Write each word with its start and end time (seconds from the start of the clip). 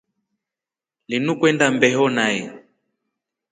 Lindu 1.09 1.33
kwenda 1.39 1.65
mbeo 1.75 2.05
nai. 2.15 2.39